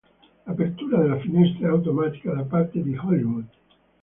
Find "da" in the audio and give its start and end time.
2.33-2.41